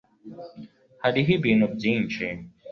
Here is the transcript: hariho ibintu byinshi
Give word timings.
hariho 1.03 1.29
ibintu 1.37 1.65
byinshi 1.75 2.25